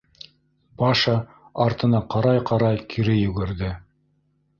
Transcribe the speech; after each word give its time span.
Паша, 0.83 1.11
артына 1.65 2.01
ҡарай-ҡарай, 2.13 2.81
кире 2.95 3.19
йүгерҙе. 3.27 3.71